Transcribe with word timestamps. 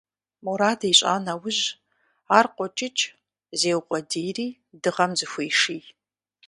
Мурад 0.43 0.81
ищӀа 0.91 1.15
нэужь, 1.25 1.63
ар 2.37 2.45
къокӀыкӀ, 2.55 3.03
зеукъуэдийри 3.59 4.47
дыгъэм 4.81 5.11
зыхуеший. 5.19 5.83